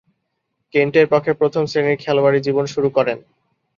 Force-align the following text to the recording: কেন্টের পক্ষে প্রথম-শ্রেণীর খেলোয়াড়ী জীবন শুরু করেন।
কেন্টের 0.73 1.07
পক্ষে 1.07 1.31
প্রথম-শ্রেণীর 1.33 2.01
খেলোয়াড়ী 2.03 2.39
জীবন 2.41 2.65
শুরু 2.65 2.89
করেন। 2.89 3.17